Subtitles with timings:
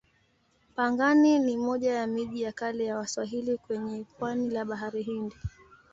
[0.75, 5.35] Pangani ni moja ya miji ya kale ya Waswahili kwenye pwani la Bahari Hindi.